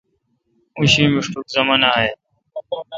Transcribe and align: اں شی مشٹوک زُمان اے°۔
اں 0.77 0.85
شی 0.91 1.03
مشٹوک 1.13 1.45
زُمان 1.53 1.81
اے°۔ 1.95 2.09